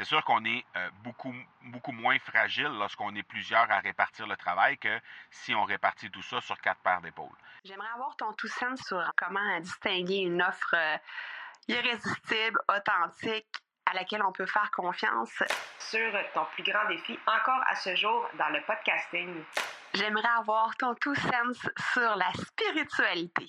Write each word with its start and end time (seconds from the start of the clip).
c'est 0.00 0.06
sûr 0.06 0.24
qu'on 0.24 0.42
est 0.46 0.64
euh, 0.76 0.88
beaucoup, 1.04 1.34
beaucoup 1.64 1.92
moins 1.92 2.18
fragile 2.20 2.70
lorsqu'on 2.78 3.14
est 3.16 3.22
plusieurs 3.22 3.70
à 3.70 3.80
répartir 3.80 4.26
le 4.26 4.34
travail 4.34 4.78
que 4.78 4.98
si 5.30 5.54
on 5.54 5.64
répartit 5.64 6.10
tout 6.10 6.22
ça 6.22 6.40
sur 6.40 6.58
quatre 6.58 6.80
paires 6.80 7.02
d'épaules. 7.02 7.36
J'aimerais 7.64 7.90
avoir 7.94 8.16
ton 8.16 8.32
tout 8.32 8.48
sens 8.48 8.80
sur 8.80 9.12
comment 9.14 9.60
distinguer 9.60 10.20
une 10.20 10.40
offre 10.40 10.74
euh, 10.74 10.96
irrésistible, 11.68 12.58
authentique, 12.74 13.52
à 13.84 13.92
laquelle 13.92 14.22
on 14.22 14.32
peut 14.32 14.46
faire 14.46 14.70
confiance. 14.70 15.42
Sur 15.78 16.12
ton 16.32 16.46
plus 16.54 16.62
grand 16.62 16.88
défi 16.88 17.18
encore 17.26 17.62
à 17.68 17.76
ce 17.76 17.94
jour 17.94 18.26
dans 18.38 18.48
le 18.48 18.62
podcasting. 18.62 19.44
J'aimerais 19.92 20.30
avoir 20.38 20.74
ton 20.78 20.94
tout 20.94 21.14
sens 21.14 21.58
sur 21.92 22.16
la 22.16 22.32
spiritualité. 22.32 23.48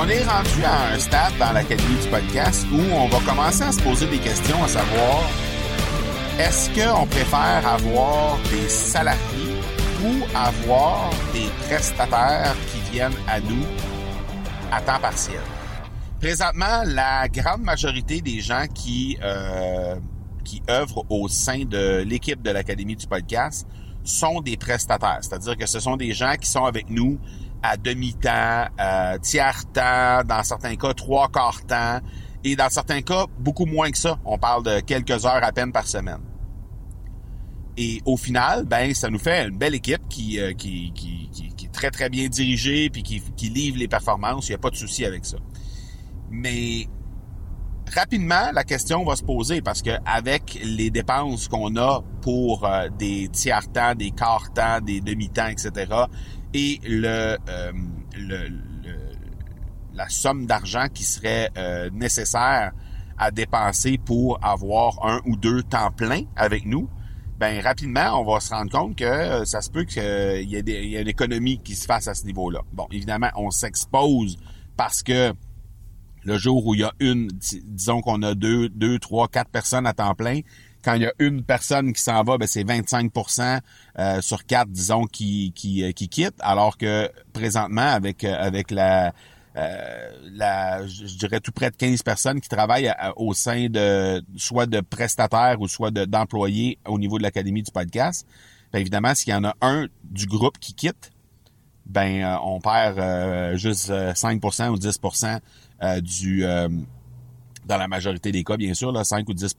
On 0.00 0.06
est 0.06 0.22
rendu 0.22 0.62
à 0.64 0.92
un 0.92 0.98
stade 1.00 1.32
dans 1.40 1.50
l'Académie 1.50 2.00
du 2.00 2.08
podcast 2.08 2.64
où 2.72 2.78
on 2.94 3.08
va 3.08 3.18
commencer 3.26 3.62
à 3.64 3.72
se 3.72 3.82
poser 3.82 4.06
des 4.06 4.18
questions 4.18 4.62
à 4.62 4.68
savoir 4.68 5.28
est-ce 6.38 6.70
qu'on 6.70 7.04
préfère 7.04 7.66
avoir 7.66 8.38
des 8.48 8.68
salariés 8.68 9.56
ou 10.04 10.24
avoir 10.36 11.10
des 11.32 11.48
prestataires 11.66 12.54
qui 12.70 12.92
viennent 12.92 13.16
à 13.26 13.40
nous 13.40 13.64
à 14.70 14.80
temps 14.80 15.00
partiel? 15.00 15.40
Présentement, 16.20 16.84
la 16.84 17.26
grande 17.28 17.62
majorité 17.62 18.20
des 18.20 18.38
gens 18.38 18.66
qui, 18.72 19.18
euh, 19.20 19.96
qui 20.44 20.62
œuvrent 20.70 21.06
au 21.10 21.26
sein 21.26 21.64
de 21.64 22.04
l'équipe 22.06 22.40
de 22.40 22.52
l'Académie 22.52 22.94
du 22.94 23.08
podcast 23.08 23.66
sont 24.04 24.42
des 24.42 24.56
prestataires, 24.56 25.18
c'est-à-dire 25.22 25.56
que 25.56 25.66
ce 25.66 25.80
sont 25.80 25.96
des 25.96 26.12
gens 26.12 26.36
qui 26.40 26.48
sont 26.48 26.64
avec 26.64 26.88
nous 26.88 27.18
à 27.62 27.76
demi-temps, 27.76 28.66
euh, 28.80 29.18
tiers-temps, 29.18 30.24
dans 30.24 30.42
certains 30.42 30.76
cas 30.76 30.94
trois 30.94 31.28
quarts 31.28 31.64
temps, 31.66 32.00
et 32.44 32.56
dans 32.56 32.68
certains 32.68 33.02
cas 33.02 33.26
beaucoup 33.38 33.66
moins 33.66 33.90
que 33.90 33.98
ça. 33.98 34.18
On 34.24 34.38
parle 34.38 34.62
de 34.64 34.80
quelques 34.80 35.26
heures 35.26 35.42
à 35.42 35.52
peine 35.52 35.72
par 35.72 35.86
semaine. 35.86 36.20
Et 37.76 38.02
au 38.04 38.16
final, 38.16 38.64
ben 38.64 38.92
ça 38.92 39.08
nous 39.08 39.18
fait 39.20 39.46
une 39.46 39.56
belle 39.56 39.74
équipe 39.74 40.08
qui, 40.08 40.40
euh, 40.40 40.52
qui, 40.52 40.92
qui, 40.94 41.30
qui, 41.32 41.66
est 41.66 41.72
très 41.72 41.90
très 41.90 42.08
bien 42.08 42.28
dirigée 42.28 42.90
puis 42.90 43.04
qui, 43.04 43.22
qui 43.36 43.50
livre 43.50 43.78
les 43.78 43.86
performances. 43.86 44.48
Il 44.48 44.52
n'y 44.52 44.56
a 44.56 44.58
pas 44.58 44.70
de 44.70 44.76
souci 44.76 45.04
avec 45.04 45.24
ça. 45.24 45.36
Mais 46.30 46.88
rapidement, 47.94 48.50
la 48.52 48.64
question 48.64 49.04
va 49.04 49.16
se 49.16 49.22
poser 49.22 49.60
parce 49.60 49.82
que 49.82 49.90
avec 50.04 50.58
les 50.62 50.90
dépenses 50.90 51.48
qu'on 51.48 51.76
a 51.76 52.02
pour 52.22 52.64
euh, 52.64 52.88
des 52.98 53.28
tiers-temps, 53.28 53.94
des 53.94 54.10
quarts-temps, 54.10 54.80
des 54.80 55.00
demi-temps, 55.00 55.48
etc., 55.48 55.92
et 56.54 56.80
le, 56.86 57.36
euh, 57.48 57.72
le, 58.16 58.48
la 59.94 60.08
somme 60.08 60.46
d'argent 60.46 60.86
qui 60.92 61.04
serait 61.04 61.50
euh, 61.56 61.90
nécessaire 61.92 62.72
à 63.18 63.30
dépenser 63.30 63.98
pour 63.98 64.38
avoir 64.42 65.04
un 65.04 65.20
ou 65.26 65.36
deux 65.36 65.62
temps 65.62 65.90
pleins 65.90 66.22
avec 66.36 66.64
nous, 66.64 66.88
ben 67.38 67.60
rapidement, 67.60 68.20
on 68.20 68.24
va 68.24 68.40
se 68.40 68.52
rendre 68.52 68.70
compte 68.70 68.96
que 68.96 69.44
ça 69.44 69.60
se 69.60 69.70
peut 69.70 69.84
qu'il 69.84 70.02
y, 70.02 70.56
ait 70.56 70.88
y 70.88 70.96
a 70.96 71.00
une 71.00 71.08
économie 71.08 71.60
qui 71.62 71.74
se 71.74 71.86
fasse 71.86 72.08
à 72.08 72.14
ce 72.14 72.24
niveau-là. 72.24 72.62
Bon, 72.72 72.86
évidemment, 72.90 73.30
on 73.36 73.50
s'expose 73.50 74.38
parce 74.76 75.02
que 75.02 75.34
le 76.24 76.38
jour 76.38 76.66
où 76.66 76.74
il 76.74 76.80
y 76.80 76.84
a 76.84 76.92
une, 77.00 77.28
disons 77.64 78.00
qu'on 78.00 78.22
a 78.22 78.34
deux, 78.34 78.68
deux, 78.68 78.98
trois, 78.98 79.28
quatre 79.28 79.50
personnes 79.50 79.86
à 79.86 79.92
temps 79.92 80.14
plein, 80.14 80.40
quand 80.84 80.94
il 80.94 81.02
y 81.02 81.06
a 81.06 81.12
une 81.18 81.42
personne 81.42 81.92
qui 81.92 82.00
s'en 82.00 82.22
va, 82.22 82.38
ben 82.38 82.46
c'est 82.46 82.64
25% 82.64 83.60
euh, 83.98 84.20
sur 84.20 84.46
quatre, 84.46 84.70
disons, 84.70 85.04
qui, 85.04 85.52
qui, 85.54 85.82
euh, 85.82 85.92
qui 85.92 86.08
quitte, 86.08 86.36
alors 86.40 86.78
que 86.78 87.10
présentement, 87.32 87.82
avec, 87.82 88.24
euh, 88.24 88.34
avec 88.38 88.70
la, 88.70 89.12
la, 89.54 90.86
je 90.86 91.16
dirais 91.16 91.40
tout 91.40 91.50
près 91.50 91.70
de 91.70 91.76
15 91.76 92.02
personnes 92.02 92.40
qui 92.40 92.48
travaillent 92.48 92.92
au 93.16 93.34
sein 93.34 93.66
de 93.68 94.22
soit 94.36 94.66
de 94.66 94.80
prestataires 94.80 95.60
ou 95.60 95.66
soit 95.66 95.90
d'employés 95.90 96.78
au 96.86 96.96
niveau 96.96 97.18
de 97.18 97.24
l'académie 97.24 97.64
du 97.64 97.72
podcast. 97.72 98.24
Bien 98.72 98.80
évidemment, 98.80 99.16
s'il 99.16 99.32
y 99.32 99.36
en 99.36 99.42
a 99.42 99.56
un 99.60 99.86
du 100.04 100.26
groupe 100.26 100.58
qui 100.58 100.74
quitte, 100.74 101.10
ben 101.88 102.38
on 102.42 102.60
perd 102.60 103.56
juste 103.56 103.92
5 104.14 104.44
ou 104.44 104.48
10% 104.48 105.40
du 106.00 106.44
dans 107.68 107.76
la 107.76 107.86
majorité 107.86 108.32
des 108.32 108.42
cas, 108.42 108.56
bien 108.56 108.74
sûr, 108.74 108.90
là, 108.90 109.04
5 109.04 109.28
ou 109.28 109.34
10 109.34 109.54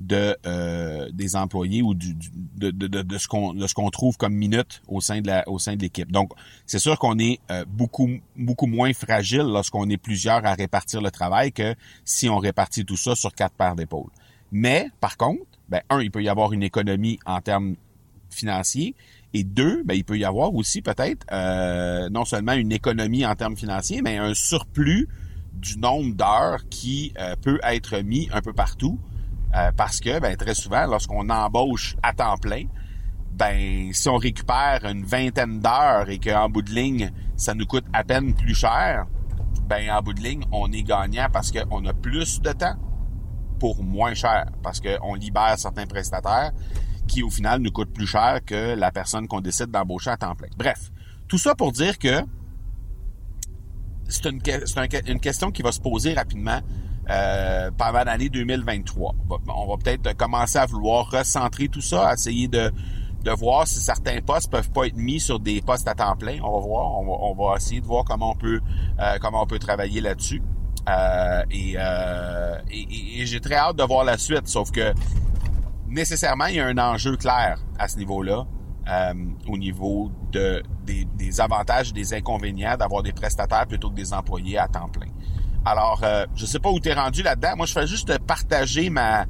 de 0.00 0.36
euh, 0.44 1.08
des 1.12 1.36
employés 1.36 1.82
ou 1.82 1.94
du, 1.94 2.14
de, 2.56 2.70
de, 2.70 2.86
de, 2.86 3.18
ce 3.18 3.28
qu'on 3.28 3.54
de 3.54 3.66
ce 3.66 3.74
qu'on 3.74 3.90
trouve 3.90 4.16
comme 4.16 4.34
minute 4.34 4.82
au 4.88 5.00
sein 5.00 5.20
de 5.20 5.28
la 5.28 5.48
au 5.48 5.58
sein 5.58 5.76
de 5.76 5.80
l'équipe. 5.80 6.10
Donc, 6.10 6.32
c'est 6.66 6.80
sûr 6.80 6.98
qu'on 6.98 7.18
est 7.18 7.38
euh, 7.50 7.64
beaucoup 7.66 8.10
beaucoup 8.36 8.66
moins 8.66 8.92
fragile 8.92 9.46
lorsqu'on 9.46 9.88
est 9.88 9.96
plusieurs 9.96 10.44
à 10.44 10.54
répartir 10.54 11.00
le 11.00 11.10
travail 11.10 11.52
que 11.52 11.74
si 12.04 12.28
on 12.28 12.38
répartit 12.38 12.84
tout 12.84 12.96
ça 12.96 13.14
sur 13.14 13.32
quatre 13.32 13.54
paires 13.54 13.76
d'épaules. 13.76 14.10
Mais 14.50 14.90
par 15.00 15.16
contre, 15.16 15.44
ben 15.68 15.80
un, 15.90 16.00
il 16.00 16.10
peut 16.10 16.22
y 16.22 16.28
avoir 16.28 16.52
une 16.52 16.64
économie 16.64 17.20
en 17.24 17.40
termes 17.40 17.76
financiers 18.30 18.94
et 19.34 19.44
deux, 19.44 19.82
ben, 19.84 19.94
il 19.94 20.04
peut 20.04 20.18
y 20.18 20.24
avoir 20.24 20.54
aussi 20.54 20.82
peut-être 20.82 21.26
euh, 21.32 22.08
non 22.10 22.24
seulement 22.24 22.54
une 22.54 22.72
économie 22.72 23.26
en 23.26 23.34
termes 23.34 23.56
financiers, 23.56 24.00
mais 24.02 24.16
un 24.16 24.34
surplus 24.34 25.08
du 25.52 25.78
nombre 25.78 26.14
d'heures 26.14 26.68
qui 26.70 27.12
euh, 27.18 27.34
peut 27.36 27.60
être 27.62 27.98
mis 27.98 28.28
un 28.32 28.40
peu 28.40 28.52
partout. 28.52 28.98
Euh, 29.54 29.72
parce 29.76 30.00
que 30.00 30.20
ben, 30.20 30.36
très 30.36 30.54
souvent, 30.54 30.86
lorsqu'on 30.86 31.28
embauche 31.30 31.96
à 32.02 32.12
temps 32.12 32.36
plein, 32.36 32.64
ben 33.32 33.92
si 33.92 34.08
on 34.08 34.16
récupère 34.16 34.80
une 34.84 35.04
vingtaine 35.04 35.60
d'heures 35.60 36.08
et 36.08 36.18
qu'en 36.18 36.48
bout 36.48 36.62
de 36.62 36.70
ligne, 36.70 37.10
ça 37.36 37.54
nous 37.54 37.66
coûte 37.66 37.84
à 37.92 38.04
peine 38.04 38.34
plus 38.34 38.54
cher, 38.54 39.06
ben 39.66 39.90
en 39.90 40.02
bout 40.02 40.14
de 40.14 40.20
ligne, 40.20 40.44
on 40.52 40.70
est 40.72 40.82
gagnant 40.82 41.28
parce 41.32 41.52
qu'on 41.52 41.84
a 41.86 41.92
plus 41.92 42.40
de 42.40 42.52
temps 42.52 42.76
pour 43.58 43.82
moins 43.82 44.14
cher. 44.14 44.46
Parce 44.62 44.80
qu'on 44.80 45.14
libère 45.14 45.58
certains 45.58 45.86
prestataires 45.86 46.52
qui, 47.08 47.24
au 47.24 47.30
final, 47.30 47.60
nous 47.60 47.72
coûtent 47.72 47.92
plus 47.92 48.06
cher 48.06 48.38
que 48.46 48.76
la 48.76 48.92
personne 48.92 49.26
qu'on 49.26 49.40
décide 49.40 49.72
d'embaucher 49.72 50.10
à 50.10 50.16
temps 50.16 50.36
plein. 50.36 50.48
Bref, 50.56 50.92
tout 51.26 51.38
ça 51.38 51.56
pour 51.56 51.72
dire 51.72 51.98
que 51.98 52.22
c'est 54.08 54.26
une, 54.26 54.40
question 55.20 55.50
qui 55.50 55.62
va 55.62 55.70
se 55.70 55.80
poser 55.80 56.14
rapidement 56.14 56.60
euh, 57.10 57.70
pendant 57.76 58.04
l'année 58.04 58.30
2023. 58.30 59.14
On 59.48 59.66
va, 59.66 59.76
peut-être 59.76 60.16
commencer 60.16 60.58
à 60.58 60.66
vouloir 60.66 61.10
recentrer 61.10 61.68
tout 61.68 61.82
ça, 61.82 62.12
essayer 62.14 62.48
de, 62.48 62.72
voir 63.36 63.68
si 63.68 63.80
certains 63.80 64.22
postes 64.22 64.50
peuvent 64.50 64.70
pas 64.70 64.86
être 64.86 64.96
mis 64.96 65.20
sur 65.20 65.38
des 65.38 65.60
postes 65.60 65.86
à 65.86 65.94
temps 65.94 66.16
plein. 66.16 66.38
On 66.42 66.58
va 66.58 66.66
voir, 66.66 66.98
on 66.98 67.34
va, 67.34 67.56
essayer 67.56 67.82
de 67.82 67.86
voir 67.86 68.04
comment 68.04 68.32
on 68.32 68.36
peut 68.36 68.60
euh, 69.00 69.58
travailler 69.58 70.00
là-dessus. 70.00 70.40
Euh, 70.88 71.42
et, 71.50 71.76
et 73.20 73.26
j'ai 73.26 73.40
très 73.40 73.56
hâte 73.56 73.76
de 73.76 73.82
voir 73.82 74.04
la 74.04 74.16
suite, 74.16 74.48
sauf 74.48 74.70
que 74.70 74.94
nécessairement 75.88 76.46
il 76.46 76.56
y 76.56 76.60
a 76.60 76.66
un 76.66 76.78
enjeu 76.78 77.16
clair 77.16 77.58
à 77.78 77.88
ce 77.88 77.98
niveau-là. 77.98 78.46
Euh, 78.88 79.12
au 79.46 79.58
niveau 79.58 80.10
de, 80.32 80.62
des, 80.86 81.40
avantages 81.42 81.90
et 81.90 81.92
des 81.92 82.14
inconvénients 82.14 82.74
d'avoir 82.78 83.02
des 83.02 83.12
prestataires 83.12 83.66
plutôt 83.66 83.90
que 83.90 83.94
des 83.94 84.14
employés 84.14 84.56
à 84.56 84.66
temps 84.66 84.88
plein. 84.88 85.08
Alors, 85.66 86.00
euh, 86.04 86.24
je 86.34 86.46
sais 86.46 86.58
pas 86.58 86.70
où 86.70 86.80
tu 86.80 86.88
es 86.88 86.94
rendu 86.94 87.22
là-dedans. 87.22 87.54
Moi, 87.58 87.66
je 87.66 87.74
fais 87.74 87.86
juste 87.86 88.18
partager 88.20 88.88
ma 88.88 89.26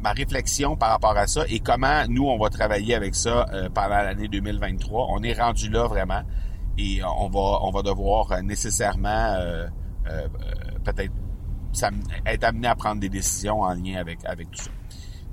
ma 0.00 0.12
réflexion 0.12 0.76
par 0.76 0.90
rapport 0.90 1.16
à 1.16 1.26
ça 1.26 1.42
et 1.48 1.58
comment 1.58 2.06
nous, 2.08 2.26
on 2.28 2.38
va 2.38 2.48
travailler 2.48 2.94
avec 2.94 3.16
ça 3.16 3.46
euh, 3.52 3.68
pendant 3.70 3.88
l'année 3.88 4.28
2023. 4.28 5.08
On 5.10 5.22
est 5.24 5.32
rendu 5.32 5.68
là 5.68 5.88
vraiment 5.88 6.22
et 6.78 7.00
on 7.02 7.28
va 7.28 7.58
on 7.62 7.70
va 7.72 7.82
devoir 7.82 8.40
nécessairement 8.42 9.36
peut-être 10.84 11.12
être 12.24 12.44
amené 12.44 12.68
à 12.68 12.76
prendre 12.76 13.00
des 13.00 13.08
décisions 13.08 13.62
en 13.62 13.74
lien 13.74 13.96
avec 13.96 14.24
avec 14.24 14.50
tout 14.52 14.62
ça. 14.62 14.70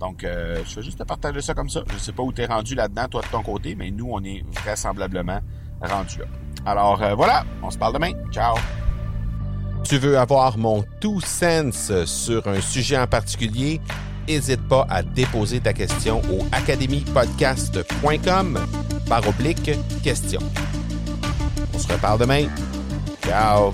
Donc, 0.00 0.24
euh, 0.24 0.62
je 0.68 0.76
vais 0.76 0.82
juste 0.82 0.98
te 0.98 1.04
partager 1.04 1.40
ça 1.40 1.54
comme 1.54 1.70
ça. 1.70 1.80
Je 1.92 1.98
sais 1.98 2.12
pas 2.12 2.22
où 2.22 2.32
tu 2.32 2.42
es 2.42 2.46
rendu 2.46 2.74
là-dedans, 2.74 3.08
toi, 3.08 3.22
de 3.22 3.28
ton 3.28 3.42
côté, 3.42 3.74
mais 3.74 3.90
nous, 3.90 4.08
on 4.10 4.22
est 4.24 4.44
vraisemblablement 4.62 5.40
rendu 5.80 6.18
là. 6.18 6.26
Alors, 6.64 7.02
euh, 7.02 7.14
voilà, 7.14 7.44
on 7.62 7.70
se 7.70 7.78
parle 7.78 7.94
demain. 7.94 8.12
Ciao! 8.30 8.56
Tu 9.84 9.98
veux 9.98 10.18
avoir 10.18 10.58
mon 10.58 10.84
tout 11.00 11.20
sens 11.20 11.92
sur 12.04 12.46
un 12.48 12.60
sujet 12.60 12.98
en 12.98 13.06
particulier? 13.06 13.80
N'hésite 14.26 14.66
pas 14.66 14.84
à 14.90 15.04
déposer 15.04 15.60
ta 15.60 15.72
question 15.72 16.20
au 16.22 16.44
academypodcast.com 16.50 18.58
par 19.08 19.28
oblique 19.28 19.70
question. 20.02 20.40
On 21.72 21.78
se 21.78 21.86
reparle 21.92 22.18
demain. 22.18 22.48
Ciao! 23.24 23.70